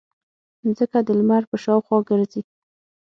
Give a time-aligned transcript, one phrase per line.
[0.75, 2.41] ځمکه د لمر په شاوخوا ګرځي.